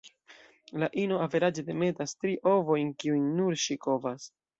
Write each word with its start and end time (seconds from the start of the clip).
La 0.83 0.87
ino 1.01 1.19
averaĝe 1.25 1.63
demetas 1.67 2.15
tri 2.21 2.33
ovojn, 2.53 2.89
kiujn 3.05 3.29
nur 3.41 3.59
ŝi 3.65 3.79
kovas. 3.85 4.27